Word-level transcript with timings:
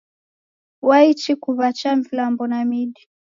Waichi 0.87 1.33
kuw'acha 1.43 1.91
vilambo 2.05 2.43
na 2.47 2.59
midi 2.69 3.01